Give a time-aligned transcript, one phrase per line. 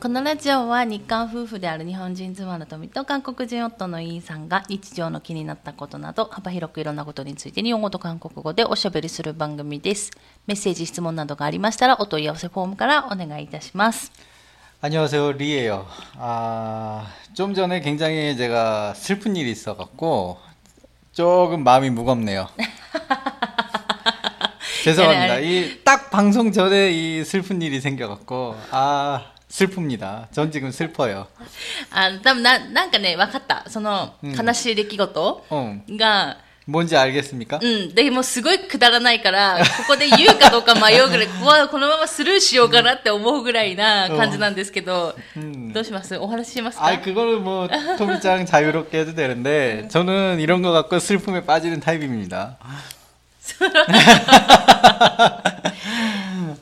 [0.00, 10.10] このラジオは日韓夫婦である日本人妻の富と韓国人夫のイーさんが日常の気になったことなど幅広くいろんなことについて日本語と韓国語でおしゃべりする番組です。
[10.48, 14.10] メッセージ、質問などがありましたらお問い合わせフォームからお願いいたします。
[14.80, 15.86] 안녕하세요 리예요.
[16.18, 20.38] 아, 좀 전에 굉장히 제가 슬픈 일이 있어갖고
[21.12, 22.48] 조금 마음이 무겁네요.
[24.82, 25.38] 죄송합니다.
[25.38, 30.32] 이 딱 방송 전에 이 슬픈 일이 생겨갖고 아 슬픕니다.
[30.32, 31.26] 전 지금 슬퍼요.
[31.90, 33.64] あ多分な、なんかね、わかった。
[33.68, 37.58] その、うん悲しい出来事 어, が、 뭔지 알겠습니까?
[37.60, 37.94] うん。
[37.94, 45.72] でもすごいくだらないから、ここで言うかどうか迷うぐらい、ここはこのままスルーしようかなって思うぐらいな感じなんですけど、 음.
[45.74, 47.68] どうしますお話ししますか 아, 그거는 뭐
[47.98, 52.56] 토미짱 자유롭게 해도 되는데 저는 이런 거 갖고 슬픔에 빠지는 타입입니다.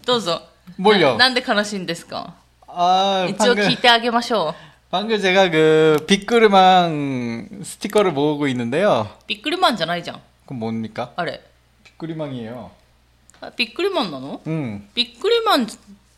[0.06, 0.42] どうぞ。
[0.78, 1.12] 뭘요?
[1.18, 2.34] ななんで悲しいんですか
[2.74, 4.54] 아, 一応聞いてあげましょう。
[4.90, 9.08] 방금 제가 그 빅그르망 스티커를 모으고 있는데요.
[9.26, 10.20] びっくりマンじゃないじゃん。
[10.46, 11.12] 그건 뭡니까?
[11.16, 11.40] あれ。
[11.84, 12.70] 빅그리망이에요.
[13.42, 15.66] あびっくりマンなの 음, びっくりマン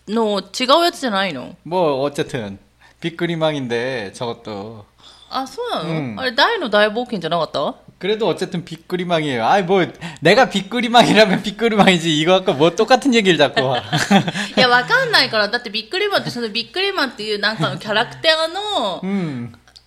[0.09, 2.59] の違うやつじゃないの 뭐 어쨌든
[3.01, 4.85] 빅그리망인데 저것도
[5.31, 9.47] あ、そうなの、うんあれ、大の大冒険じゃなかった 그래도 어쨌든 빅그리망이에요.
[9.47, 9.87] 아이 뭐
[10.21, 13.83] 내가 빅그리망이라면 빅그리망이지 이거 갖고 뭐 똑같은 얘기를 자꾸 와.
[14.57, 15.48] いや、わかんないから。
[15.48, 19.53] だってビックリマンってそのビックリマンっていうなんかのキャラクターの、 음,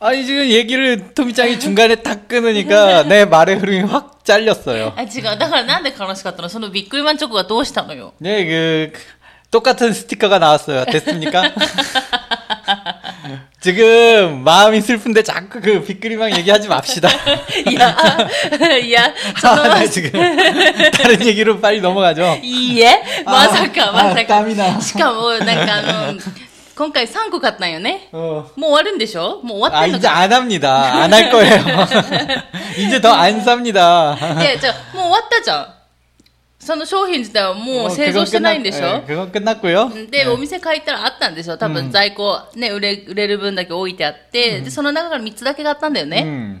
[0.00, 4.94] 아니 지금 얘기를 토미짱이 중간에 딱 끊으니까 내 말의 흐름이 확 잘렸어요.
[4.96, 5.22] あ、違う。
[5.38, 8.12] だからなんで悲しかったのそのビックリマンチョコがどうしたのよ。
[8.20, 8.92] 네, 그
[9.52, 10.84] 똑같은 스티커가 나왔어요.
[10.86, 11.52] 됐습니까?
[13.60, 17.08] 지금 마음이 슬픈데 자꾸 그 빅그리망 얘기하지 맙시다.
[17.68, 17.96] いや、
[18.80, 22.38] いや、そ 아, の、 나 지금 다른 얘기로 빨리 넘어가죠.
[22.42, 24.36] いいえ、まさか、あまさか。
[24.38, 26.18] あダメだしかも、なんかあの、
[26.76, 28.08] 今回3個買ったんよね。
[28.12, 28.16] 어.
[28.56, 31.02] もう終わるんでしょもう終わっ 아 てんの 이제 か 안 합니다.
[31.04, 31.86] 안 할 거예요.
[32.78, 34.16] 이제 더 안 삽니다.
[34.40, 35.66] いや、じゃあもう終わったじゃん。
[36.58, 39.90] その商品自体はもう製造してないんでし 네, ょ 그건 끝났고요.
[40.10, 46.22] で、お店帰ったらあったんでしょ多分在庫、ね、売れ、売れる分だけ置いてあって、で、その中から3つだけ買ったんだよね。
[46.24, 46.60] 음.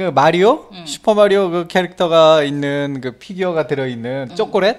[0.00, 0.64] 그 마리오?
[0.86, 4.78] 슈퍼 마리오 그 캐릭터가 있는 그 피규어가 들어 있는 초콜릿?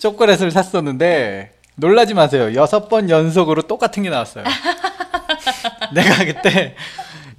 [0.00, 2.52] 초콜릿을 샀었는데 놀라지 마세요.
[2.56, 4.42] 여섯 번 연속으로 똑같은 게 나왔어요.
[5.94, 6.74] 내가 그때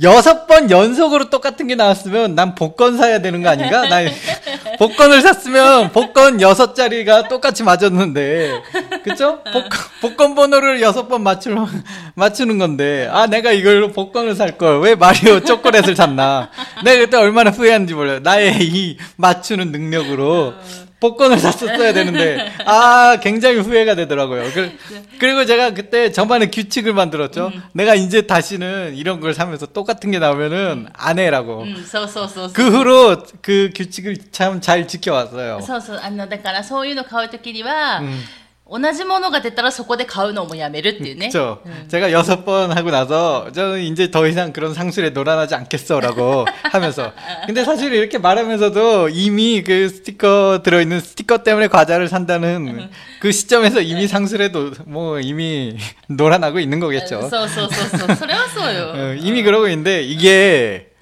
[0.02, 3.90] 여섯 번 연속으로 똑같은 게 나왔으면 난 복권 사야 되는 거 아닌가?
[3.90, 3.98] 나
[4.80, 8.62] 복권을 샀으면 복권 여섯 자리가 똑같이 맞았는데,
[9.07, 9.43] 그쵸?
[9.45, 11.67] 복권, 복권 번호를 여섯 번 맞추는,
[12.15, 14.81] 맞추는 건데, 아, 내가 이걸로 복권을 살 걸.
[14.81, 16.51] 왜 마리오 초콜릿을 샀나?
[16.85, 18.21] 내가 그때 얼마나 후회하는지 몰라요.
[18.21, 20.55] 나의 이 맞추는 능력으로
[21.01, 24.45] 복권을 샀었어야 되는데, 아, 굉장히 후회가 되더라고요.
[24.53, 24.71] 그,
[25.19, 27.51] 그리고 제가 그때 저만의 규칙을 만들었죠.
[27.73, 31.63] 내가 이제 다시는 이런 걸 사면서 똑같은 게 나오면은 안 해라고.
[31.63, 32.53] うん、そうそうそうそう。
[32.53, 35.61] 그 후로 그 규칙을 참 잘 지켜왔어요.
[35.63, 38.23] そうそう、あの、だからそういうの買うときには、 음.
[38.67, 41.29] 同じものが出たらそこで買うのもやめるっていうね。
[41.29, 41.63] 그렇죠.
[41.89, 47.13] 제가 여섯 번 하고 나서 저는 이제 더 이상 그런 상술에 놀아나지 않겠어라고 하면서.
[47.45, 52.89] 근데 사실 이렇게 말하면서도 이미 그 스티커 들어있는 스티커 때문에 과자를 산다는
[53.21, 55.77] 그 시점에서 이미 상술에도 뭐 이미
[56.09, 57.29] 놀아나고 있는 そう 거겠죠.
[57.29, 58.17] そうそうそう。
[58.17, 58.93] それはそうよ。
[58.95, 60.93] 어, 이미 그러고 있는데 이게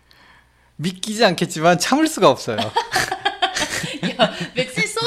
[0.76, 2.56] 믿기지 않겠지만 참을 수가 없어요.
[4.02, 4.74] いや、別にそう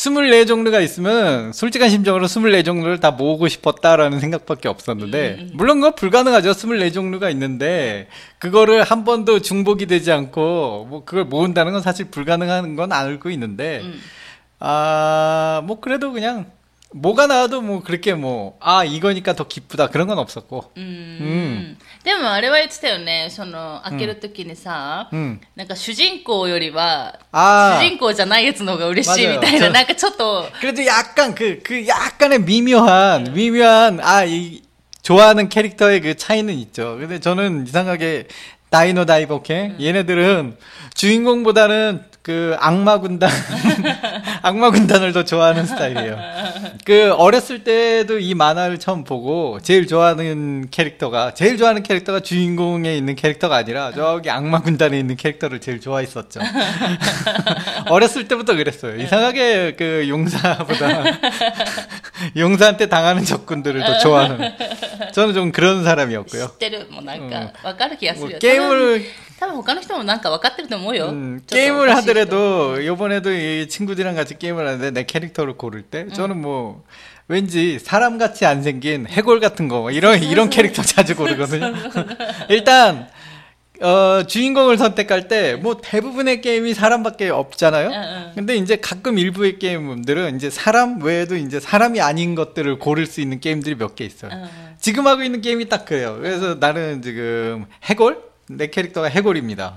[0.00, 6.52] 24종류가 있으면 솔직한 심정으로 24종류를 다 모으고 싶었다라는 생각밖에 없었는데 물론 그거 불가능하죠.
[6.52, 8.08] 24종류가 있는데
[8.38, 13.82] 그거를 한 번도 중복이 되지 않고 뭐 그걸 모은다는 건 사실 불가능한 건 알고 있는데
[14.58, 16.46] 아, 뭐 그래도 그냥
[16.92, 20.72] 뭐가 나와도 뭐 그렇게 뭐 아, 이거니까 더 기쁘다 그런 건 없었고.
[20.76, 21.76] うーん。
[22.03, 25.39] でもあれは言ってたよね、その、開けるときにさ、 음.
[25.55, 27.77] なんか主人公よりは、 아.
[27.79, 34.61] 主人公じゃないやつの方が嬉しい 맞아요 みたいな、 저 なんかちょっと、 그래도 약간 그, 그 약간의 미묘한, 미묘한, 아, 이,
[35.01, 36.97] 좋아하는 캐릭터의 그 차이는 있죠.
[36.99, 38.27] 근데 저는 이상하게
[38.71, 40.57] 다이노 다이버케 얘네들은
[40.95, 43.30] 주인공보다는 그 악마 군단
[44.42, 46.18] 악마 군단을 더 좋아하는 스타일이에요.
[46.84, 53.16] 그 어렸을 때도 이 만화를 처음 보고 제일 좋아하는 캐릭터가 제일 좋아하는 캐릭터가 주인공에 있는
[53.16, 56.40] 캐릭터가 아니라 저기 악마 군단에 있는 캐릭터를 제일 좋아했었죠.
[57.88, 58.96] 어렸을 때부터 그랬어요.
[58.96, 61.04] 이상하게 그 용사보다
[62.36, 64.52] 용사한테 당하는 적군들을 더 좋아하는.
[65.12, 66.50] 저는 좀 그런 사람이었고요.
[68.30, 69.04] 뭐 게임을
[69.39, 71.09] 多分他の人もなんか分かってると思うよ。
[71.09, 76.07] 음, ちょっと 게임을 おかしい人 하더라도 요번에도 이 친구들이랑 같이 게임을 하는데 내 캐릭터를 고를 때
[76.09, 76.83] 저는 뭐
[77.27, 81.73] 왠지 사람같이 안 생긴 해골 같은 거 이런 이런 캐릭터 자주 고르거든요.
[82.49, 83.07] 일단
[83.81, 87.89] 어, 주인공을 선택할 때 뭐 대부분의 게임이 사람밖에 없잖아요.
[87.89, 88.31] 응, 응.
[88.35, 93.39] 근데 이제 가끔 일부의 게임들은 이제 사람 외에도 이제 사람이 아닌 것들을 고를 수 있는
[93.41, 94.31] 게임들이 몇 개 있어요.
[94.33, 94.75] 응, 응.
[94.79, 96.17] 지금 하고 있는 게임이 딱 그래요.
[96.21, 98.21] 그래서 나는 지금 해골?
[98.49, 99.75] 내 캐릭터가 해골입니다.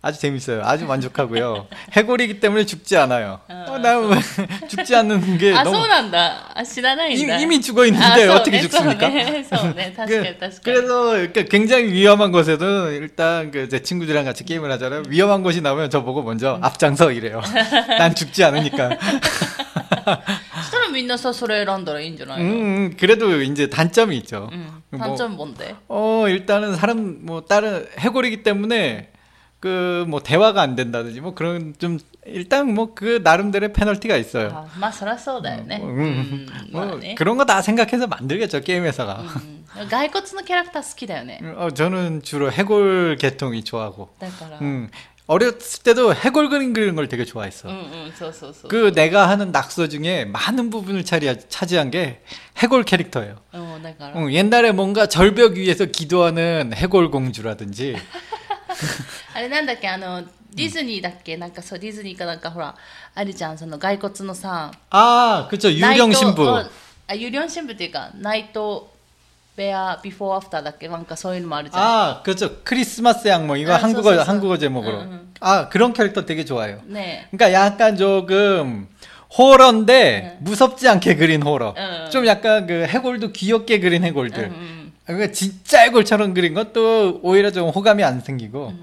[0.00, 0.62] 아주 재밌어요.
[0.64, 1.66] 아주 만족하고요.
[1.92, 3.40] 해골이기 때문에 죽지 않아요.
[3.48, 4.08] 어, 난
[4.68, 6.52] 죽지 않는 게 あ、 너무 そうなんだ。
[6.54, 7.36] あ、知らないんだ。
[7.38, 9.10] 이, 이미 죽어 あ 있는데 そう 어떻게 ね 죽습니까?
[9.10, 9.92] そうね、そうね。
[9.96, 10.60] 確かに確かに。
[10.62, 15.02] 그, 래서 그러니까 굉장히 위험한 곳에도 일단 그 제 친구들이랑 같이 게임을 하잖아요.
[15.08, 17.42] 위험한 곳이 나오면 저 보고 먼저 앞장서 이래요.
[17.98, 18.96] 난 죽지 않으니까.
[20.58, 22.54] そしたらみんなさ、それ選んだらいいんじゃない 음, の
[22.90, 24.48] 음, 그래도 이제 단점이 있죠.
[24.92, 24.98] うん。
[24.98, 25.74] 뭐 単純本で。
[25.88, 29.10] 어, 일단은 사람, 뭐, 다른, 해골이기 때문에,
[29.60, 34.48] 그, 뭐, 대화가 안 된다든지, 뭐, 그런, 좀, 일단 뭐, 그, 나름대로의 페널티가 있어요.
[34.48, 35.80] あまあ、そりゃそうだよね。
[35.82, 37.14] 음, うん 뭐, まあね。
[37.16, 39.20] 그런 거 다 생각해서 만들겠죠, 게임 회사가.
[39.20, 41.40] うん骸骨のキャラクター好きだよね。
[41.56, 44.58] 어, 저는 주로 해골 계통이 좋아하고, だから。
[44.60, 44.90] 음,
[45.26, 47.68] 어렸을 때도 해골 그림 그리는 걸 되게 좋아했어.
[47.68, 48.68] うんうん、そうそうそう。
[48.68, 52.22] 그 내가 하는 낙서 중에 많은 부분을 차리, 차지한 게
[52.56, 53.36] 해골 캐릭터예요.
[53.52, 54.14] うん、だから。
[54.16, 57.96] 응, 옛날에 뭔가 절벽 위에서 기도하는 해골 공주라든지,
[59.34, 60.24] あれなんだっけ、あの、
[60.54, 62.74] ディズニーだっけなんかそう、ディズニーかなんかほら、
[63.14, 66.42] あるじゃん、その骸骨のさ、 아, 그쵸, ナイト 유령 신부.
[66.42, 66.70] うん
[67.10, 68.91] あ、有料新聞っていうか、ナイト、
[69.56, 71.82] ベア、ビフォーアフターだっけなんかそういうのもあるじゃん。
[71.82, 72.62] 아, 그렇죠.
[72.62, 74.30] 크리스마스 양모 이거 아, 한국어 써, 써, 써.
[74.30, 74.98] 한국어 제목으로.
[75.00, 75.32] 응, 응.
[75.40, 76.80] 아, 그런 캐릭터 되게 좋아요.
[76.86, 78.86] ね 그러니까 약간 조금
[79.36, 81.74] 호러인데 무섭지 않게 그린 호러.
[81.76, 82.10] 응.
[82.10, 84.44] 좀 약간 그 해골도 귀엽게 그린 해골들.
[84.44, 84.92] うんうん。
[85.06, 88.74] 그러니까 진짜 해골처럼 그린 것도 오히려 좀 호감이 안 생기고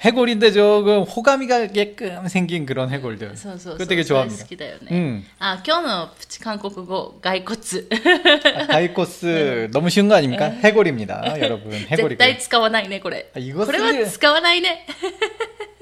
[0.00, 3.36] 해골인데 조금 호감이 가게끔 생긴 그런 해골들.
[3.36, 3.76] そうそうそう。
[3.76, 4.42] 그거 되게 それ 좋아합니다.
[4.44, 4.88] 好きだよね。
[4.92, 5.24] 음.
[5.38, 7.86] あ、今日のプチ韓国語、骸骨。
[8.56, 10.46] 아, 가이코스 너무 쉬운 거 아닙니까?
[10.48, 11.70] 해골입니다, 여러분.
[11.72, 12.16] 絶 해골이고.
[12.16, 13.30] 対使わないね、これ。
[13.36, 14.86] 아, 이거 これは 스릴, 使わないね。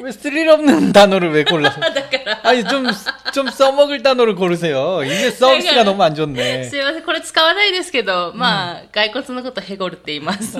[0.00, 1.78] 왜 스릴 없는 단어를 왜 골라서?
[1.78, 2.40] だから。
[2.42, 2.90] 아니 좀
[3.32, 5.02] 좀 써먹을 단어를 고르세요.
[5.04, 6.64] 이게 서비스가 내가- 너무 안 좋네.
[6.64, 10.58] すいません、これ使わないですけど、まあ、骸骨のことヘゴルって言います。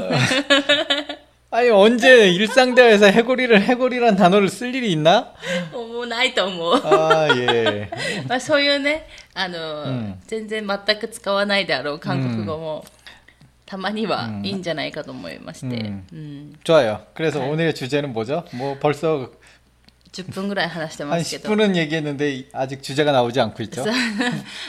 [1.53, 5.33] 아니 언제 일상 대화에서 해골이를 해골이란 단어를 쓸 일이 있나?
[5.73, 6.75] もうないと思う。
[6.85, 7.89] 아 예.
[8.29, 12.85] まあ、そういうね、あの、ん全然全く使わないであろう韓国語も、
[13.65, 17.01] たまにはいいんじゃないかと思いまして、うんうん 좋아요.
[17.15, 18.45] 그래서 오늘의 주제는 뭐죠?
[18.53, 19.31] 뭐 벌써
[20.13, 21.49] 10分ぐらい話してま 한 すけど。
[21.49, 23.85] 10분은 얘기했는데 아직 주제가 나오지 않고 있죠.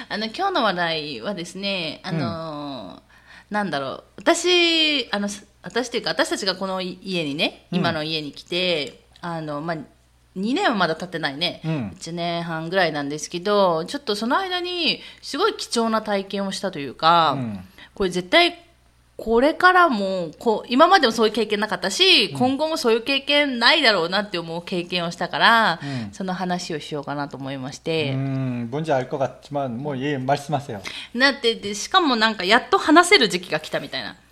[0.08, 3.01] あの今日の話題はですね、あの、
[3.50, 5.27] なんだろう、私、あの、
[5.63, 9.77] 私というか、私たちがこの家にね、今の家に来て、あの、まあ、
[10.38, 17.60] 2年はまだ経ってないね、うん1年半ぐらいなんですけど、ちょっとその間に、すごい貴重な体験をしたというか、うん
[17.94, 18.58] これ絶対、
[19.18, 30.79] これからもこう今までもそういう経験なかったし、今後もそういう経験ないだろうなって思う経験をしたから、うんその話をしようかなと思いまして、 음 뭔지 알 것 같지만 뭐 예 말씀하세요.
[31.18, 34.23] だってでしかもなんかやっと話せる時期が来たみたいな 왜죠?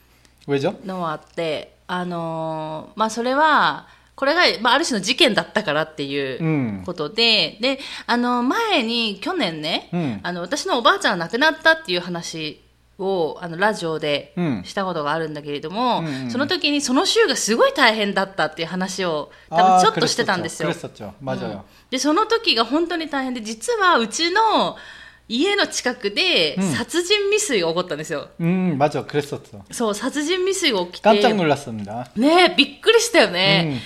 [0.87, 12.61] のあってあのー、まあそれはこれが、まあ、ある種の事件だったからっていうことで、うん、であの前に去年ね、うん、あの私のおばあちゃんが亡くなったっていう話
[12.99, 14.35] をあのラジオで
[14.65, 20.71] したことがあるんだけれども、うん、その時にその週がすごい大変だったっていう話を多分ちょっとしてたんですよ。
[21.91, 24.77] でその時が本当に大変で実はうちの
[25.30, 28.30] 家の近くでうん殺人未遂が起こったんですよ。
[28.40, 29.04] 음, 맞아.
[29.04, 29.42] 그랬었어.
[29.72, 31.10] そう、殺人未遂が起きて。
[31.10, 32.10] 깜짝 놀랐습니다.
[32.16, 33.82] ねえ、びっくりしたよね。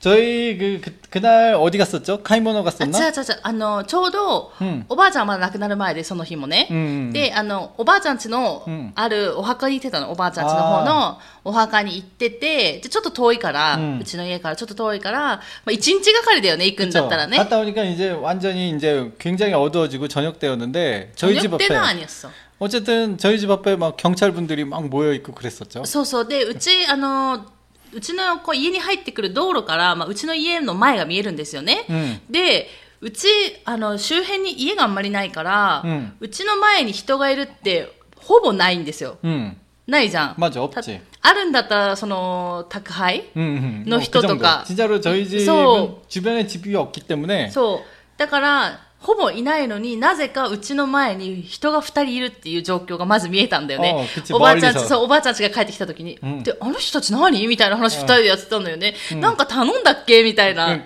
[0.00, 2.22] 저희 그, 그, 그날 어디 갔었죠?
[2.22, 2.98] 카이모노 あ、 갔었 違う 나?
[3.08, 3.40] 違う違う。
[3.42, 6.68] あの、ちょうど、うんおばあちゃんはまだ亡くなる前で、その日もね。
[6.70, 10.12] うんで、あの、おばあちゃん家のうん、あるお墓に行ってたの。
[10.12, 17.38] おばあちゃん家の方のお墓に行ってて、でちょっと遠いから、ううんちの家からちょっと遠いから、まあ、一日がかりだよね、行くんだったらね。
[17.38, 22.28] 갔다 오니까 이제 완전히 이제 굉장히 어두워지고 저녁 때였는데 저희 집 寄ってな 앞에 に었어
[22.60, 25.84] 어쨌든 저희 집 앞에 막 경찰분들이 막 모여 있고 그랬었죠.
[25.86, 26.28] そうそう。
[26.28, 27.46] で、うち、あの、
[27.92, 31.86] うちのこう家に入ってくる道路から、まあ、うちの家の前が見えるんですよね。
[31.88, 32.68] うんで、
[33.00, 33.28] うち、
[33.64, 39.18] あの、周辺に家があんまりないから、うんうちの前に人がいるって、ほぼないんですよ。
[39.22, 39.52] 음.
[39.86, 40.34] ないじゃん。
[40.36, 41.00] 맞아, た 없지.
[41.22, 43.84] あるんだったら、その、宅配 음, 음.
[43.86, 44.34] 너 뭐 히토 그 정도.
[44.42, 44.64] 또가.
[44.66, 46.02] 진짜로 저희 집은 소.
[46.08, 48.18] 주변에 집이 없기 때문에 そう。
[48.18, 54.07] だから、 ほぼいないのになぜかうちの前に人が2人いるっていう状況がまず見えたんだよね。
[54.31, 57.47] おばあちゃんそうおばあちゃんちが帰ってきた時に、うん、であの人たち何？
[57.47, 60.23] みたいな話2人でやってたんだよね、うん、なんか頼んだっけ？
[60.23, 60.83] みたいな、うん、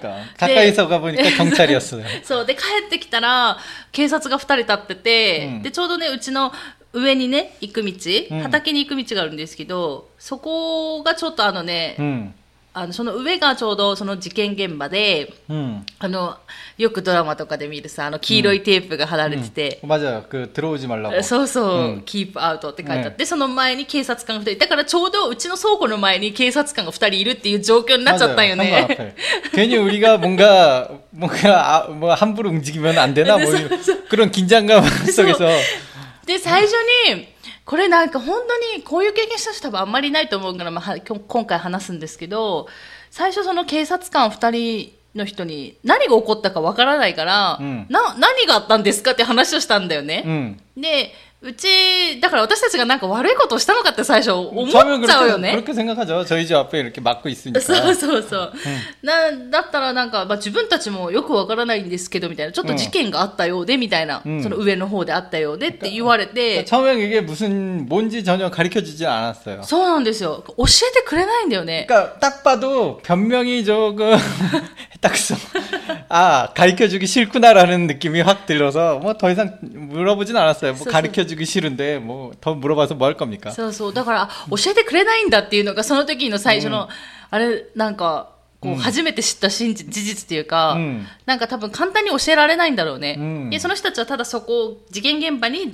[2.24, 2.45] そう。
[2.45, 3.57] で帰ってきたら
[3.91, 6.53] 警察が2人立ってて、でちょうどねうちの
[6.93, 7.91] 上にね行く道、
[8.43, 12.34] 畑に行く道があるんですけどそこがちょっとあのね、
[12.75, 15.83] あの、その上がちょうどその事件現場で、 음.
[15.99, 16.37] あの、
[16.78, 20.23] よくドラマとかで見るさ、あの、黄色いテープが貼られてて、 맞아요.
[20.28, 21.21] 그 들어오지 말라고.
[21.25, 28.71] そうそう、うん keep out って書いてあって、その前に警察官が二人、だからちょうどうちの倉庫の前に警察官が二人いるっていう状況になっちゃったんよ 맞아요.
[28.71, 28.95] 한강 ね。
[28.95, 29.14] 앞에.
[29.52, 33.69] 괜히 우리가 뭔가 뭔가 아, 뭐 함부로 움직이면 안 되나 뭐 이런
[34.09, 35.45] 그런 긴장감 속에서
[36.25, 36.73] で、最初
[37.09, 37.26] に、
[37.65, 42.67] これなんか本当にこういう経験した人多分あんまりいないと思うから、まあ、は今回話すんですけど、
[43.10, 50.24] 最初その警察官二人の人に何が起こったかわからないから、うんな、何があったんですかって話をしたんだよね。
[50.25, 50.57] 음.
[50.79, 55.73] で、うち、だから私たちがなんか悪いことをしたのかって最初思っ 처음에 ちゃうよ 그렇게, ね 그렇게。
[55.73, 56.23] 생각하죠.
[56.26, 57.62] 저희 집 앞에 이렇게 막고 있으니까.
[57.62, 58.52] そうそうそう。
[59.02, 62.52] な、だったらなんか、まあ、自分たちもよくわからないんですけど、みたいな。
[62.52, 64.21] ちょっと事件があったようで、みたいな。
[64.23, 69.62] うんその上の方であったようでって言われて、 처음에 이게 무슨 뭔지 전혀 가르쳐 주지 않았어요.
[69.62, 70.45] そうなんですよ。
[70.47, 71.87] 教えてくれないんだよね。
[71.88, 74.14] 그러니까 딱 봐도 변명이 조금
[75.00, 75.35] 딱 써.
[76.14, 80.73] 아, 가르쳐 주기 싫구나라는 느낌이 확 들어서 뭐 더 이상 물어보진 않았어요.
[80.73, 80.90] 뭐 쏘, 쏘.
[80.90, 83.50] 가르쳐 주기 싫은데 뭐 더 물어봐서 뭐 할 겁니까?
[83.50, 83.95] そうそう。
[83.95, 86.88] だから、あ教えてくれないんだっていうのが、その時の最初の、
[87.30, 88.30] あれ、なんか、
[88.61, 93.16] こう、うん初めて知った真実事実っていうか、うんなんか多分簡単に教えられないんだろうね。
[93.19, 95.73] うんで、その人たちはただそこ、事件現場に、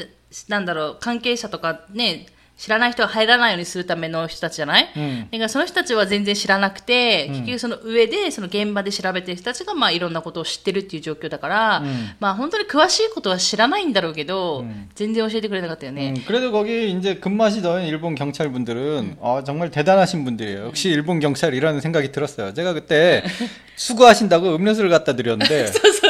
[0.49, 2.27] なんだろう、関係者とかね、
[2.61, 16.15] 知らない人が入らないようにするための人たちじゃない、うんだからその人たちは全然知らなくて、うん結局その上で、その現場で調べてる人たちが、まあいろんなことを知ってるっていう状況だから、うんまあ本当に詳しいことは知らないんだろうけど、うん全然教えてくれなかったよね。
[16.17, 20.69] 음, 그래도 거기 이제 근무하시던 일본 경찰분들은 아, 정말 대단하신 분들이에요.
[20.69, 22.55] 역시 일본 경찰이라는 생각이 들었어요.
[22.55, 23.23] 제가 그때
[23.77, 26.00] 수고하신다고 음료수를 갖다 드렸는데 そうそうそうそう。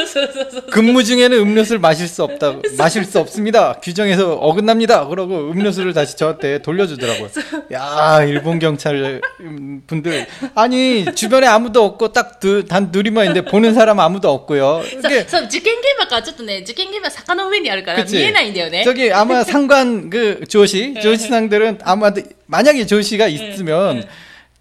[0.71, 3.79] 근무 중에는 음료수를 마실 수 없다 마실 수 없습니다.
[3.83, 5.07] 규정에서 어긋납니다.
[5.07, 7.29] 그러고 음료수를 다시 저한테 돌려주더라고요.
[7.73, 13.99] 야, 일본 경찰 음, 분들 아니 주변에 아무도 없고 딱 단 둘이만 있는데 보는 사람
[13.99, 14.83] 아무도 없고요.
[15.01, 18.15] そう 이게 そう、事件現場からちょっとね、事件現場坂の上にあるから 그치?
[18.17, 18.83] 見えないんだよね。
[18.83, 22.11] 저기 아마 상관 그 조시 조시상들은 아마
[22.45, 24.07] 만약에 조시가 있으면 진짜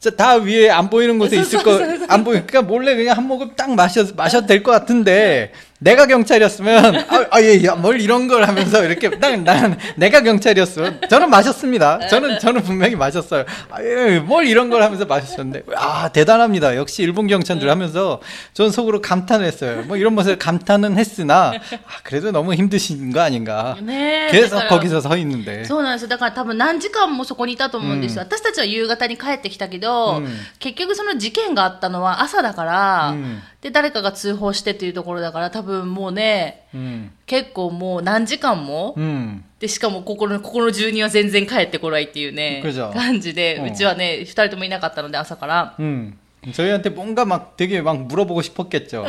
[0.09, 1.71] 다 위에 안 보이는 곳에 있을 거
[2.09, 7.04] 안 보이 그러니까 몰래 그냥 한 모금 딱 마셔 마셔도 될 것 같은데 내가 경찰이었으면
[7.30, 12.06] 아, 예, 야, 뭘 이런 걸 하면서 이렇게 딱 난 내가 경찰이었으면 저는 마셨습니다.
[12.08, 13.44] 저는 저는 분명히 마셨어요.
[13.70, 16.76] 아, 예, 뭘 이런 걸 하면서 마셨는데 아, 대단합니다.
[16.76, 18.20] 역시 일본 경찰들 하면서
[18.54, 19.82] 전 속으로 감탄을 했어요.
[19.86, 23.76] 뭐 이런 것을 감탄은 했으나 아, 그래도 너무 힘드신 거 아닌가.
[23.82, 25.64] ねえ 계속 だから 거기서 서 있는데.
[25.66, 26.08] そうなんですよ。
[26.08, 28.22] だから多分何時間もそこにいたと思うんですよ。
[28.22, 30.26] 私たちは夕方に帰ってきたけど、うん
[30.58, 42.63] 結局その事件があったのは朝だから、うん で、誰かが通報してっていうところだから、多分もうね、うん、結構もう何時間も、うん、で、しかもここの、の住人は全然帰ってこないっていうね、
[42.93, 45.75] 感じで、うん、うちはね、二人ともいなかったので、朝から。
[45.77, 46.17] うん。
[46.52, 49.04] 저희한테 뭔가 막 되게 막 물어보고 싶었겠죠.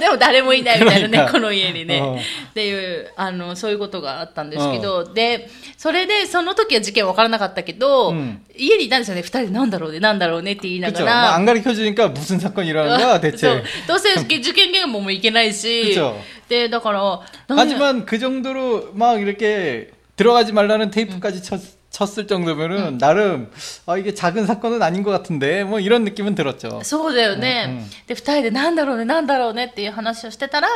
[0.00, 1.98] でも誰もいないみたいなね、なんかこの家にね。
[1.98, 11.06] うんっていう、あの、そういうことがあったんですけど、で、それで、その時は事件分からなかったけど、うん家にいたんですよね、二人でなんだろうね、なんだろうねって言いなが 그렇죠.
[11.06, 11.34] ら。
[11.36, 13.62] 안 가르쳐 주니까 무슨 사건이 일어난 거야 そう 대체.
[13.86, 16.16] どうせ受験現場も行けないし、 그쵸.
[16.48, 21.60] で、だから、何 하지만 그 정도로 막 이렇게 들어가지 말라는 테이프까지 쳤,
[21.94, 23.50] 쳤을 정도면은 나름
[23.86, 26.82] 아 이게 작은 사건은 아닌 것 같은데 뭐 이런 느낌은 들었죠.
[26.84, 27.66] そうだよね。
[27.68, 30.68] うんうんで、二人でなんだろうね、なんだろうねっていう話をしてたら、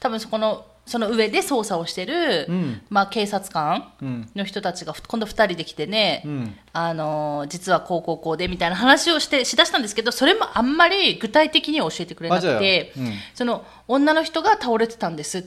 [0.00, 13.08] 多分そこの、その上で捜査をしてる、うんまあ警察官 음, の人たちが今度二人で来てね、 음, あのー実はこうこうこうでみたいな話をしてしだしたんですけどそれもあんまり具体的には教えてくれなくて、 맞아요.
[13.08, 15.42] 음, その女の人が倒れてたんですっ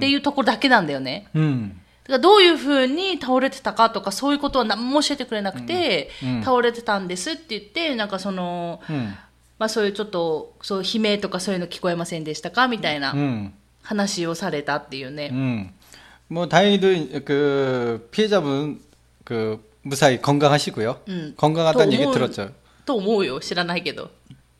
[0.00, 1.26] ていうところだけなんだよね。
[1.34, 1.78] 음, だか
[2.08, 9.14] らどういうふうに倒れてたかとかそういうことは何も教えてくれなくて、うんうん倒れてたんですって言ってなんかその、 음,
[9.58, 13.52] まあ、そういうちょっとそう悲鳴とかそういうの聞こえませんでしたかみたいな 음,
[13.82, 15.30] 話をされたっていうね。
[15.32, 15.70] 음.
[16.28, 18.80] 뭐 다행히도 그 피해자분
[19.24, 21.00] 그 무사히 건강하시고요.
[21.08, 21.34] 음.
[21.36, 22.50] 건강하다는 또 얘기 뭐- 들었죠.
[22.84, 24.10] と思うよ知らないけど。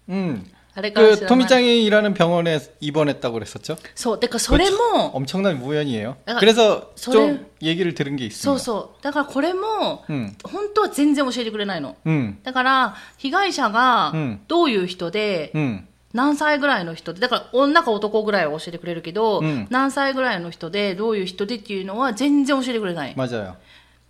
[0.09, 0.45] 음.
[0.79, 3.77] あれから知 그 らない 토미짱이 일하는 병원에 입원했다고 그랬었죠?
[3.95, 4.19] そう。
[4.21, 6.17] だからそれも、 엄청난 우연이에요.
[6.27, 8.59] 약간 그래서 소리- 좀 얘기를 들은 게 そう 있습니다.
[8.59, 9.03] そう。
[9.03, 11.95] だからこれも、 음, 本当は全然教えてくれないの。
[12.07, 23.15] 음, だから、被害者がうんどういう人で、 음, 何歳ぐらいの人で、だから女か男ぐらいは教えてくれるけど、うん何歳ぐらいの人で、どういう人でっていうのは全然教えてくれない。
[23.17, 23.55] 맞아요.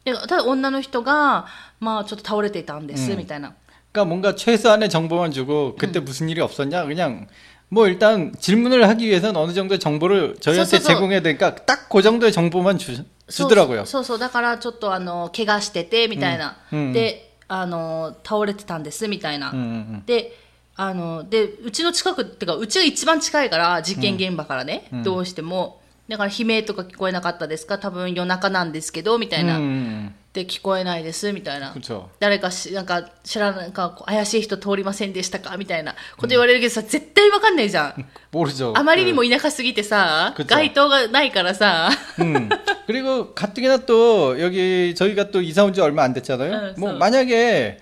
[0.04, 1.46] でただ女の人が、
[1.80, 3.52] まあちょっと倒れていたんです、うんみたいな。
[3.92, 7.28] 그러니까 뭔가 최소한의 정보만 주고 그때 무슨 일이 없었냐 그냥
[7.68, 10.88] 뭐 일단 질문을 하기 위해서는 어느 정도의 정보를 저희한테 소, 소, 소.
[10.94, 13.84] 제공해야 되니까 딱 그 정도의 정보만 주, そう 주더라고요.
[13.87, 16.58] そうそう、だからちょっとあの、怪我してて、みたいな。
[16.73, 19.50] うんうんで、あの、倒れてたんです、みたいな。
[19.52, 20.37] 음, 음, で、
[20.76, 25.80] あの、で、うちの近くってか、うちが一番近いから、実験現場からね、どうしても。
[26.08, 30.12] だから悲鳴とか聞こえなかったですか多分夜中なんですけど、みたい 음, な。
[30.28, 31.70] 음, で、聞こえないです、みたいな。
[31.73, 32.08] 그렇죠.
[32.18, 38.04] 誰かし、なんか、知らない、なんか、こう怪しい人通りませんでしたかみたいなこと言われるけどさ、絶対わかんないじゃん。
[38.32, 38.73] 모르죠.
[38.76, 41.88] あまりにも田舎すぎてさ、 그쵸 街灯がないからさ、
[42.19, 42.49] 음.
[42.88, 46.52] 그리고 가뜩이나 또 여기 저희가 또 이사 온 지 얼마 안 됐잖아요.
[46.52, 46.99] 응, 뭐 써.
[46.99, 47.78] 만약에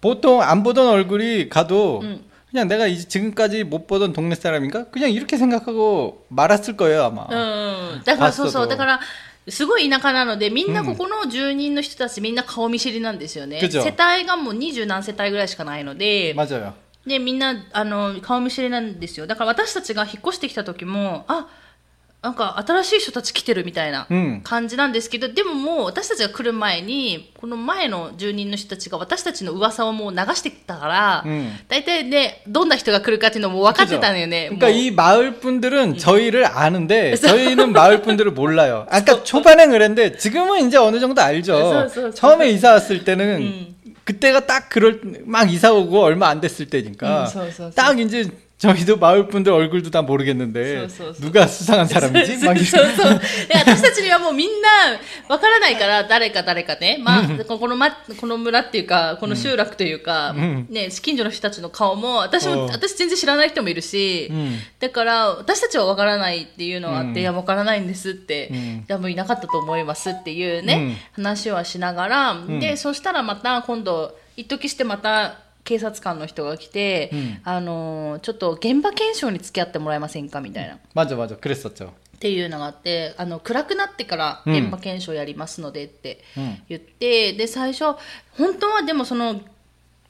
[0.00, 2.24] 보통 안 보던 얼굴이 가도 응.
[2.50, 4.86] 그냥 내가 이- 지금까지 못 보던 동네 사람인가?
[4.86, 7.26] 그냥 이렇게 생각하고 말았을 거예요 아마.
[7.28, 8.02] うん。
[8.04, 8.66] だからそうそう。
[8.66, 9.00] パスとだから、
[9.49, 16.33] すごい田舎なのでみんなここの住人の人たち、みんな顔見知りなんですよね、世帯がもう二十何世帯ぐらいしかないので
[17.05, 19.25] でみんなあの顔見知りなんですよ。
[19.25, 21.47] だから私たちが引っ越してきた時もあ
[22.22, 34.48] なんか新しい人たち来てるみたいなうん感じなんですけど、でももう私たちが来る前に、この前の住人の人たちが私たちの噂をもう流してきたから、うん大体ね、どんな人が来るかっていうのも分かってたのよね。
[34.50, 38.88] 그러니까 もう 이 마을 분들은 저희를 아는데 저희는 마을 분들을 몰라요.
[38.90, 41.52] 아까 초반에 그랬는데 지금은 이제 어느 정도 알죠.
[41.52, 42.10] 써, 써, 써.
[42.10, 43.76] 처음에 이사 왔을 때는 음.
[44.02, 47.70] 그때가 딱 그럴 막 이사 오고 얼마 안 됐을 때니까 음, 써, 써, 써.
[47.70, 48.28] 딱 이제
[48.60, 51.20] 저희도 마을 분들 얼굴도 다 모르겠는데 써, 써, 써.
[51.20, 52.38] 누가 수상한 사람이지?
[52.38, 53.20] そ 막 う 이렇게 そうそう。
[53.48, 54.68] で私たちにはもうみんな
[55.28, 56.96] わからないから、誰か誰かね。
[56.98, 80.77] まあ、この、ま、この村っていうか、この集落というか、んね、近所の人たちの顔も、私も、うん私全然知らない人もいるし、うんだから、私たちはわからないっていうのがあって、うんいや、わからないんですって、うん多分いなかったと思いますっていうね、話はしながら、で、そしたらまた今度、一時してまた、 警察官の人が来て、うん、あのちょっと現場検証に付き合ってもらえませんかみたいな。
[80.93, 81.87] まま、クレスちゃ。
[81.87, 81.89] っ
[82.21, 86.23] ていうのがあってあの暗くなってから現場検証やりますのでって
[86.69, 87.97] 言って、うん、で最初
[88.37, 89.41] 本当はでもその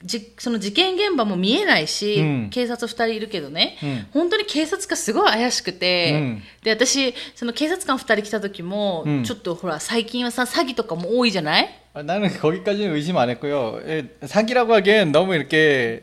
[0.04, 11.81] じその事件現場も見えないし、うん、警察2人いるけどね、うん、本当に警察がすごい怪しくて、うん、で私その警察官2人来た時も、ちょっとほら最近はさ詐欺とかも多いじゃない？
[11.94, 13.80] 나는 거기까지는 의심 안 했고요.
[13.86, 16.02] 예, 사기라고 하기엔 너무 이렇게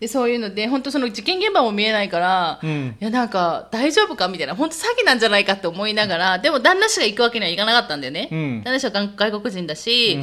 [0.00, 2.96] で、そういうので、本当その事件現場も見えないから、うん。
[3.00, 8.28] いやなんか大丈夫かみたいな、本当詐欺なんじゃないかって思いながら、でも旦那氏が行くわけにはいかなかったんだよね。
[8.30, 8.62] うん。
[8.62, 10.18] 旦那氏は外外国人だし、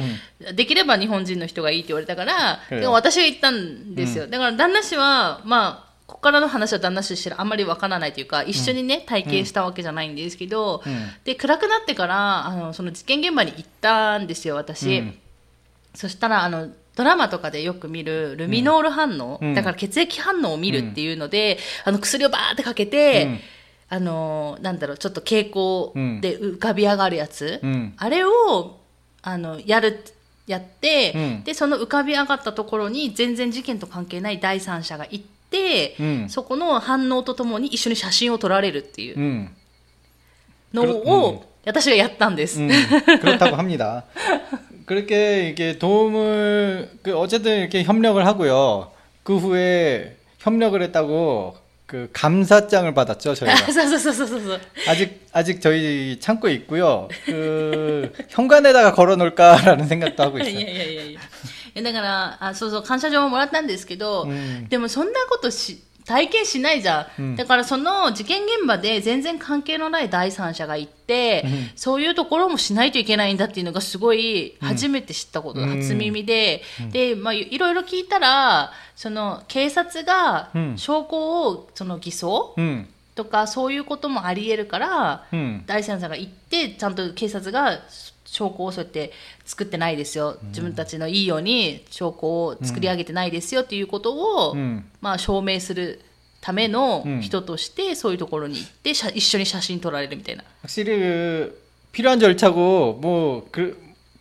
[0.54, 4.26] できれば日本人の人がいいって言われたから、うんでも私が行ったんですよ。
[4.26, 11.10] だから旦那氏は、まあ、ここからの話は旦那氏知らあんまりわからないというか一緒にね、体験したわけじゃないんですけど、うん。
[11.24, 15.18] で暗くなってからあのその事件現場に行ったんですよ私、うん。
[15.94, 23.39] そしたらあのドラマとかでよく見るルミノール反応、うんだから血液反応を見るっていうので、あの薬をバーってかけて、うん
[23.93, 28.77] あのなんだろうちょっと蛍光で浮かび上がるやつ、うんあれを
[29.21, 30.03] あのやる
[30.47, 39.49] やって、うんでその浮かび上がったところに全然事件と関係ない第三者が行って、うんそこの反応とともに一緒に写真を撮られるっていう음.
[40.73, 42.59] のうんを私がやったんです。
[42.59, 44.05] 음, 그렇다고 합니다.
[44.85, 48.91] 그렇게 이게 도움을 그 어쨌든 이렇게 협력을 하고요.
[49.23, 53.55] 그 후에 협력을 했다고 그 감사장을 받았죠 저희가.
[53.71, 54.59] そうそうそうそうそう。
[54.87, 57.09] 아직 아직 저희 창고에 있고요.
[57.25, 60.61] 그 현관에다가 걸어놓을까라는 생각도 하고 いや 있어요.
[60.61, 61.19] いやいやいや。
[61.75, 67.36] え だからあ、そうそう、感謝状ももらったんですけど、うんでもそんなことし、 体験しないじゃん,、うん。
[67.36, 71.70] だからその事件現場で全然関係のない第三者が行って、うん。
[71.74, 75.80] そういうところもしないといけないんだっていうのがすごい初めて知ったこと、うん。
[75.80, 80.78] 初耳で、で、まあ、いいろいろ聞いたら、その警察がうん。
[80.78, 81.16] 証拠
[81.48, 87.80] をその偽装 음, とかそういうこともあり得るから、 음, 第三者が行ってちゃんと警察が
[88.25, 89.11] 証拠をそうやって
[89.45, 94.13] 作ってないですよ、自分たちのいいように証拠を作り上げてないですよっていうこと
[94.49, 94.83] を、 음.
[95.01, 95.99] まあ、証明する
[96.39, 103.77] ためのうん人としてそういうところに行って写一緒に写真撮られるみたいな 확실히 그 필요한 절차고 뭐 그,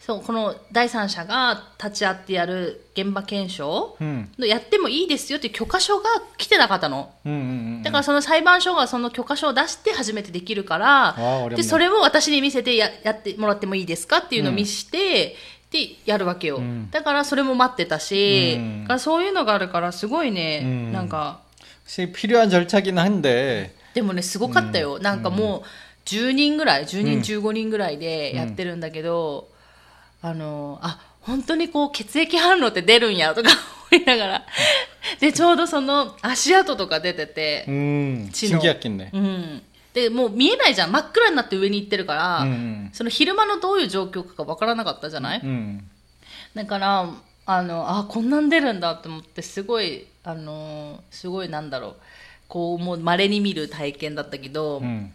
[0.00, 6.04] そうこの第三者が立ち会ってやる現場検証 음, のやってもいいですよっていう許可書が
[6.36, 7.82] 来てなかったの 음, 음, 음.
[7.82, 15.36] だからその裁判所がその許可書を出して初めてできるからあー어렵네 でそれを私に見せてややってもらってもいいですかっていうのを見して、
[15.70, 21.40] でやるわけよ、うんだからそれも待ってたし、うんだからそういうのがあるからすごいね、うんなんか
[21.86, 25.62] 확실히 필요한 절차긴 한데 でもねすごかったよ、なんかもう
[26.04, 29.48] 10人ぐらい10人15人ぐらいでやってるんだけど、
[30.22, 33.50] あのあ本当にこう血液反応って出るんやとか
[33.92, 34.46] 思いながら
[35.20, 38.60] でちょうどその足跡とか出てて、 음, 진호.
[38.60, 39.10] 신기했겠네.
[39.12, 45.80] うん、でもう見えないじゃん真っ暗になって上に行ってるから、 음, その昼間のどういう状況かわからなかったじゃない、 음,
[46.54, 47.10] だから
[47.46, 51.96] あのあこんなん出るんだと思ってすごいあのすごいなんだろう
[52.48, 55.12] こうもう稀に見る体験だったけど、 음.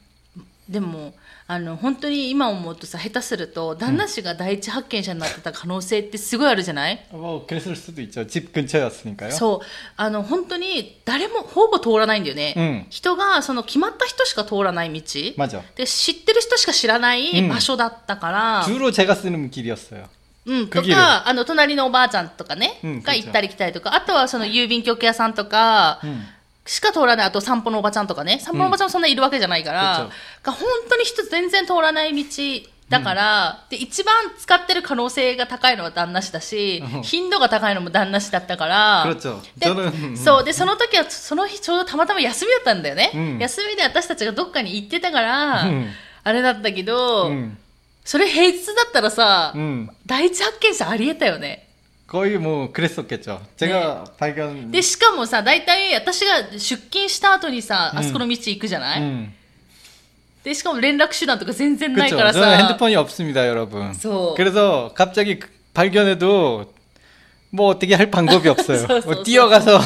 [0.67, 1.13] でも
[1.47, 8.27] あの本当に今思うとさ下手すると旦那氏が第一発見者になってた可能性ってすごいあるじゃない、 뭐 그랬을 수도 있죠.
[8.27, 9.31] 집 근처였으니까요.
[9.31, 9.65] そう
[9.97, 15.01] あの本当に誰もほぼ通らないんだよね、うん人がその決まった人しか通らない道
[15.37, 15.63] 맞아.
[15.75, 20.05] で知ってる人しか知らないうん場所だったから、 주로 제가 쓰는 길이었어요.
[20.45, 26.25] うん、と区切るか、あの、隣のおばあちゃんとかね、うんが行ったり来たりとか、あとはその郵便局屋さんとか、 음.
[26.66, 30.10] しか通らない、あと散歩のおばちゃんとかね、散歩のおばちゃんそんなにいるわけじゃないから、
[30.42, 32.24] が、うん、本当に人全然通らない道
[32.88, 39.14] だから、うん、で、一番使ってる可能性が高いのは旦那氏だし、頻度が高いのも旦那氏だったから、
[39.56, 43.38] で、そう、で、その時は、その日ちょうどたまたま休みだったんだよね。
[43.40, 45.66] 休みで私たちがどっかに行ってたから、
[46.24, 47.30] あれだったけど、
[48.04, 49.54] それ平日だったらさ、
[50.06, 51.68] 第一発見者ありえたよね。
[52.13, 53.39] 거의 뭐 그랬었겠죠.
[53.57, 59.31] 제가 발견 で、しかもさ、大体私が出勤した後にさ、うんあそこの道行くじゃない、 음.
[60.43, 62.17] で、しかも連絡手段とか全然ない 그렇죠.
[62.17, 63.93] から 저는 さ、 핸드폰이 없습니다, 여러분.
[63.93, 64.35] そう。
[64.37, 66.73] 그래서 갑자기 그- 발견해도
[67.51, 68.77] 뭐 어떻게 할 방법이 없어요.
[68.79, 69.23] 소, 소, 뭐 소.
[69.23, 69.79] 뛰어가서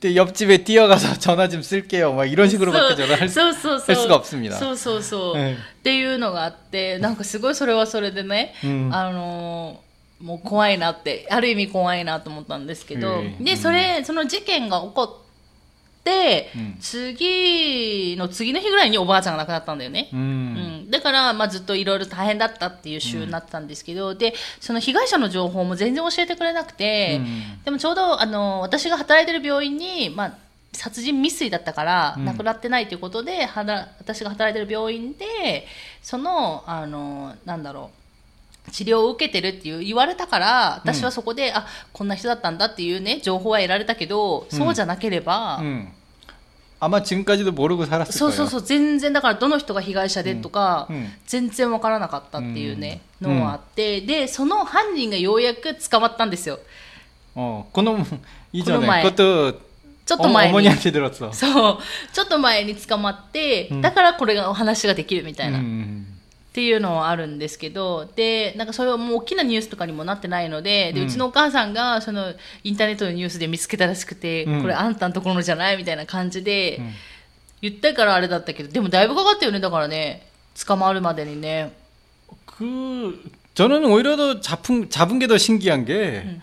[0.00, 2.12] 또 옆집에 뛰어가서 전화 좀 쓸게요.
[2.14, 4.56] 막 이런 식으로밖에 저는 할, 수- そうそうそう 할 수가 없습니다.
[4.58, 9.85] そうそうそう、うんっていうのがあって、なんかすごいそれはそれでね、うんあのー
[10.21, 13.49] もう怖いなって、ある意味怖いなと思ったんですけど、で、うん。
[13.49, 16.77] うんそれ、その事件が起こって、うん。
[16.79, 20.09] 次の次の日ぐらいにおばあちゃんが亡くなったんだよね。
[20.13, 20.17] 음.
[20.17, 20.19] う
[20.87, 27.63] ん、だから、まあ、ずっといろいろ大変だったっていう週になったんですけど、でその被害者の情報も全然教えてくれなくて、うん。
[27.65, 30.37] でもちょうどあの私が働いてる病院に、まあ、
[30.71, 32.25] 殺人未遂だったから、うん。
[32.25, 35.67] 亡くなってないということではな私が働いてる病院で
[36.01, 37.96] そのあのなんだろう
[38.70, 45.88] 治療を受けてるっていう言われたから私はそこで、あこんな人だったんだっていうね情報は得られたけど、そうじゃなければ、 음.
[46.80, 48.36] 아마 지금까지도 모르고 살았을 そう 거예요.
[48.36, 56.58] そうそう全然だからどの人が被害者でとか、うんうん全然わからなかったっていうね、うんのがあってでその犯人がようやく捕まったんですよ
[57.34, 58.04] 어, 그놈
[58.52, 59.02] 이전에 그놈 말.
[59.04, 59.60] 그것도
[60.04, 61.32] ちょっと前 어, に 어머니한테 들었어.
[61.32, 61.78] そう
[62.12, 65.60] ちょっと前に捕まって、だからこれがお話ができるみたいな、
[66.56, 76.92] っ 음, ていうのはあるんですけどでなんかそれはもう大きなニュースとかにもなってないのででうんうちのお母さんがそのインターネットのニュースで見つけたらしくて、うんこれあんたのところのじゃないみたいな感じで、ん
[77.62, 80.26] 言ったからあれだったけどでもだいぶかかったよねだからね
[80.66, 81.72] 捕まるまでにね
[82.44, 83.18] 그
[83.54, 86.42] 저는 오히려 더 잡은 잡은 게 더 신기한 게 음.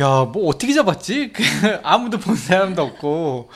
[0.00, 1.32] 야, 뭐 어떻게 잡았지?
[1.32, 1.42] 그
[1.82, 3.50] 아무도 본 사람도 없고.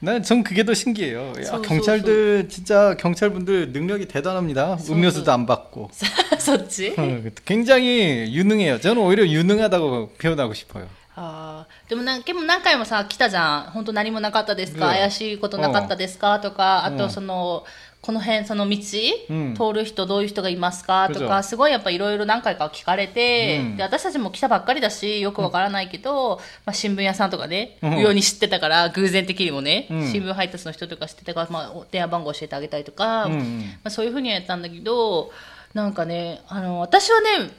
[0.00, 1.32] 난 전 그게 더 신기해요.
[1.40, 4.76] 야, 소, 경찰들 진짜 경찰분들 능력이 대단합니다.
[4.76, 5.90] 소, 음료수도 안 받고.
[6.38, 8.80] そっち 어, 굉장히 유능해요.
[8.80, 10.86] 저는 오히려 유능하다고 표현하고 싶어요.
[11.16, 17.64] あーでもなでも何回もさ来たじゃん本当何もなかったですか、うん怪しいことなかったですかとかあとうんその、
[18.01, 18.77] この辺その道、
[19.29, 19.53] うん。
[19.55, 21.09] 通る人どういう人がいますか？
[21.09, 23.77] とかすごいやっぱいろいろ何回か聞かれて、うん。
[23.77, 27.99] で私たちも来たばっかりだしよくわからないけど、まあ、新聞屋さんとかね、うん。
[27.99, 30.07] ように知ってたから偶然的にもね、うん。
[30.07, 33.59] 新聞配達の人とか知ってたから、まあ、お電話番号教えてあげたりとか、うんうん。
[33.59, 35.31] まあ、そういうふうにはやったんだけど
[35.73, 37.51] なんかねあの私はね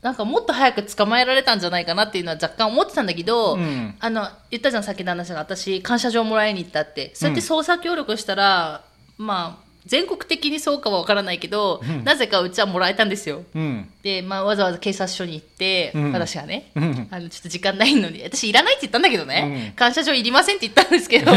[0.00, 3.94] なんかもっと早く捕まえられたんじゃないかなっていうのは若干思ってたんだけど、うん。
[4.00, 7.14] あの言ったじゃんさっきの話が私感謝状もらいに行ったって。
[7.14, 8.82] そうやって捜査協力したら、
[9.18, 13.42] まあ全国的にそうかは分からないけど、なぜかうちはもらえたんですよ。
[13.54, 13.84] 음.
[14.02, 16.12] で、まあ、わざわざ警察署に行って、うん。
[16.12, 17.06] 私がね、 음.
[17.10, 18.22] あのちょっと時間ないのに。
[18.22, 19.76] 私いらないって言ったんだけどね、うん。
[19.76, 21.30] 感謝状いりませんって言ったんですけど。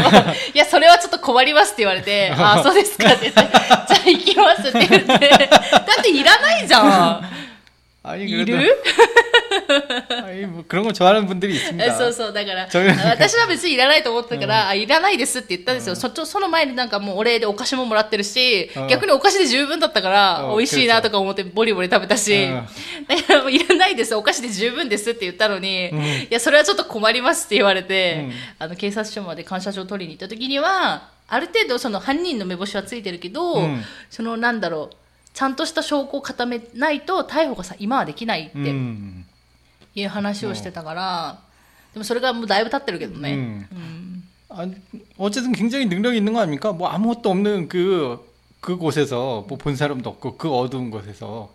[0.54, 5.28] やそれはちょっと困りますって言われて ああそうですかって言ってじゃあ行きますって言って。
[5.28, 5.60] だ
[6.00, 6.80] っていらないじゃ
[7.20, 7.24] ん
[8.03, 8.83] 아니 い 그래도 る
[10.09, 11.97] 아니 뭐 그런 거 좋아하는 분들이 え 있습니다.
[11.97, 22.65] そうそうだからそういう私は別にいらないと思ってたから、あいらないですって言ったんですよ、そっちその前になんかもうお礼でお菓子ももらってるし、うん逆にお菓子で十分だったから、うん美味しいなとか思ってボリボリ食べたし、うん
[23.07, 34.95] だからもういらないですお菓子で十分ですって言ったのに、いやそれはちょっと困りますって言われて、うんあの警察署まで感謝状を取りに行った時にはある程度その犯人の目星はついてるけど、うんそのなんだろう
[35.37, 39.25] ちゃんとした証拠を固めないと逮捕がさ今はできないって 음.
[39.95, 41.39] いう話をしてたから、
[41.93, 43.33] でもそれがもうだいぶ経ってるけどね。
[43.71, 44.23] 음.
[44.49, 44.67] 아,
[45.17, 46.71] 어쨌든 굉장히 능력이 있는 거 아닙니까?
[46.73, 48.19] 뭐 아무것도 없는 그
[48.59, 51.51] 그곳에서 뭐 본 사람도 없고 그 어두운 곳에서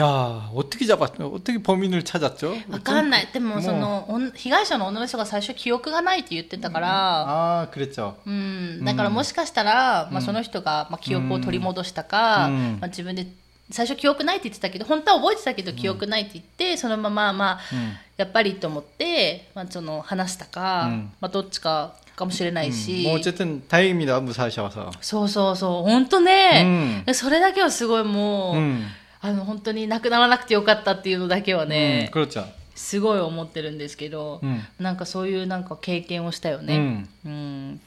[0.00, 2.56] 야 어떻게 잡았 어떻게 범인을 찾았죠?
[2.68, 3.28] わかんない。
[3.32, 8.14] でも、もうその、おん被害者の女の人が最初記憶がないって言ってたから、 아 그랬죠.
[8.26, 13.28] うん、だからもしかしたら、まあ、その人が、まあ、記憶を取り戻したか、うんまあ、自分で、
[13.70, 17.92] 最初記憶ないって言ってたけど、本当は覚えてたけど記憶ないって言って、そのまま、まあ、 음.
[18.16, 24.90] やっぱりと思って、まあ、その、話したか、うんまあ、どっちかかもしれないし、 뭐 어쨌든 다행입니다 무사하셔서.
[25.00, 28.86] そうそうそう、本当ね、それだけはすごいもう、 음.
[29.20, 32.44] あの、本当になくならなくてよかったっていうのだけはね、 음, 그렇죠.
[32.74, 34.60] すごい思ってるんですけど、 음.
[34.78, 36.66] なんかそういうなんか経験をしたよ 음.
[36.66, 37.06] ね。
[37.24, 37.80] うん。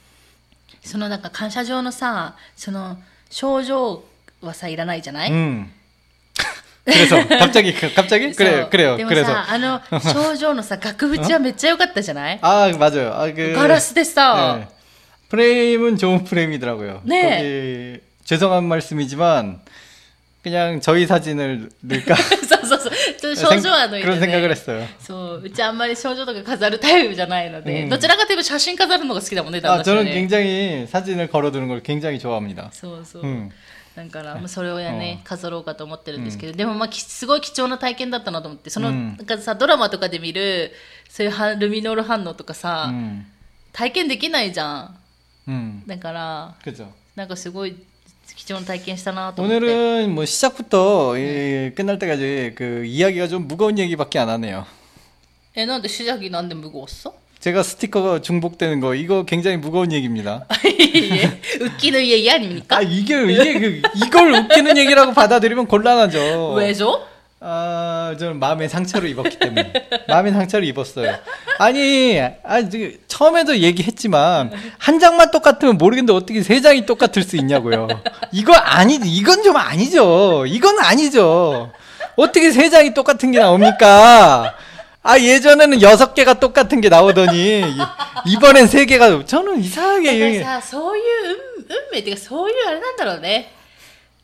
[0.82, 2.98] そのなんか感謝状のさ、その
[3.30, 4.04] 症状
[4.40, 5.30] はさいらないじゃない？
[5.30, 5.70] 음.
[6.84, 12.38] 그래서 갑자기 갑자기 そう 그래요 그래요 でも 그래서 さ、あの症状のさ額縁はめっちゃ良かったじゃない？
[12.40, 13.12] 아 맞아요.
[13.12, 14.68] 아, 그 ガラスでさ、 네.
[15.28, 17.02] 프레임은 좋은 프레임이더라고요.
[17.04, 18.00] 네.
[18.00, 19.60] 거기 죄송한 말씀이지만
[20.42, 22.92] 그냥 저희 사진을 넣을까 そうそうそう。
[23.20, 24.54] ちょっと症状はのいい 그런 よ 생각을 ね。
[24.54, 24.86] 했어요.
[25.00, 30.14] そう、うちあんまり症状とか飾るタイプじゃないので、うんどちらかというと写真飾るのが好きだもんね、旦 아 那さん 저는 ね。
[30.14, 32.70] 굉장히 사진을 걸어두는 걸 굉장히 좋아합니다.
[32.72, 33.22] そうそう。
[33.22, 33.50] 음.
[33.96, 40.70] だから、まあ、それをやね、うん飾ろうかと思ってるんですけど、でも、まあ、きすごい貴重な体験だったなと思って、その、うんなんかさ、ドラマとかで見る、
[41.08, 43.26] そういうはルミノール反応とかさ、 음.
[43.72, 44.98] 体験できないじゃん。
[45.48, 45.82] 음.
[45.88, 46.86] だから、 그죠.
[47.16, 47.74] なんかすごい
[48.36, 49.66] 貴重な体験したなと思って。
[49.66, 54.64] 오늘은 뭐 시작부터 이, 끝날 때까지 그 이야기가 좀 무거운 얘기밖에 안 하네요.
[55.54, 60.46] え、なんで主작이なんで無謀っそ 제가 스티커가 중복되는 거 이거 굉장히 무거운 얘기입니다.
[60.64, 66.54] いえ、ウッキーの家嫌に見に 아 か 이게 이게 그, 이걸 웃기는 얘기라고 받아들이면 곤란하죠.
[66.54, 67.06] 上所
[67.40, 69.73] 아, 저는 마음의 상처를 입었기 때문에.
[70.07, 71.15] 마음의 상처를 입었어요.
[71.59, 77.87] 아니, 아니, 처음에도 얘기했지만, 한 장만 똑같으면 모르겠는데 어떻게 세 장이 똑같을 수 있냐고요.
[78.31, 80.45] 이거 아니, 이건 좀 아니죠.
[80.47, 81.71] 이건 아니죠.
[82.15, 84.55] 어떻게 세 장이 똑같은 게 나옵니까?
[85.05, 87.63] 아, 예전에는 여섯 개가 똑같은 게 나오더니,
[88.25, 90.17] 이번엔 세 개가, 저는 이상하게.
[90.17, 93.51] 그러니까 소유, 음, 음, 소유, 안 한다로 네.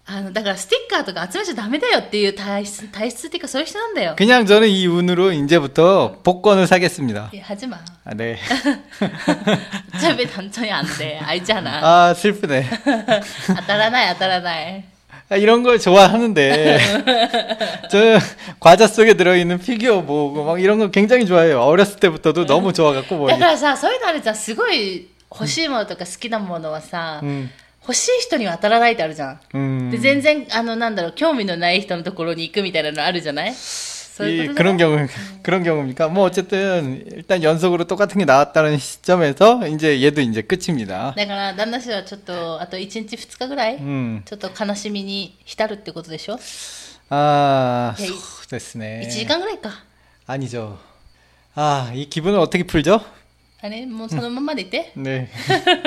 [0.08, 0.32] あれなんだろうね。
[0.32, 7.30] あのだからステッカーとか集めちゃダメだよっていう体質体質っていうかそういう人なんだよ 그냥 저는 이 운으로 이제부터 복권을 사겠습니다.
[7.32, 8.36] いや하지마 아, 네.
[9.96, 12.68] 어차피 당첨이 안돼 알잖아 아, 슬프네.
[13.46, 14.84] 当たらない当たらない
[15.30, 16.78] 아, 이런 걸 좋아하는데
[17.90, 18.18] 저
[18.60, 21.62] 과자 속에 들어있는 피규어 모으고 막 이런 거 굉장히 좋아해요.
[21.62, 27.50] 어렸을 때부터도 너무 좋아갖고 뭐 だからさそういうのあるじゃんすごい欲しいものとか好きなものはさ、 음,
[27.88, 29.90] 欲しい人には当たらないってあるじゃん 음.
[29.90, 35.08] で全然あのなんだろう興味のない人のところに行くみたいなのあるじゃないそうい 이 うことじゃ 그런 ない 경우
[35.42, 36.08] 그런 경우입니까?
[36.08, 41.12] 뭐 어쨌든 일단 연속으로 똑같은 게 나왔다는 시점에서 이제 얘도 이제 끝입니다.
[41.16, 44.22] だから旦那氏はちょっとあと1日2日ぐらい、 음.
[44.24, 46.38] ちょっと悲しみに浸るってことでしょ
[47.10, 49.02] 아, 야, 이- 소, 됐네.
[49.06, 49.70] 1時間ぐらいか
[50.26, 50.78] 아니죠.
[51.56, 53.00] 아, 이 기분을 어떻게 풀죠?
[53.62, 55.26] あれもうそのままでいて 네.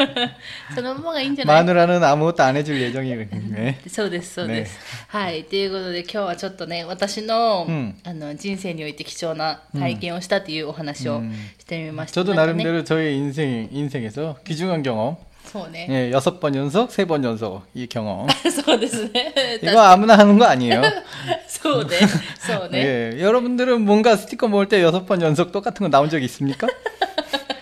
[0.73, 3.77] そのままがいいんじゃない 마누라는 아무것도 안 해줄 예정이네.
[3.87, 11.21] そうですそうです、はいということで今日はちょっとね私の,、うんあの人生において貴重な体験をしたというお話を
[11.59, 15.17] してみました、 저도 なんかね 나름대로 저의 인생 인생에서 귀중한 경험.
[15.45, 18.27] そうね、 예, 여섯 번 연속, 세 번 연속 이 경험.
[18.51, 20.81] そうですね 이거 아무나 하는 거 아니에요.
[21.47, 21.91] そうね
[22.39, 26.67] そうね、 예, 여러분들은 뭔가 스티커 모을 때 여섯 번 연속 똑같은 거 나온 적 있습니까?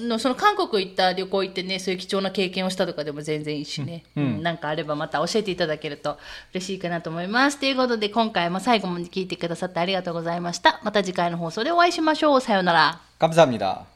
[0.00, 6.18] のその韓国行った旅行行ってねそういう貴重な経験をしたとかでも全然いいしね、うんなんかあればまた教えていただけると
[6.52, 13.93] 嬉しいかなと思いますということで今回も最後まで聞いてくださってありがとうございましたまた次回の放送でお会いしましょうさようなら 감사합니다.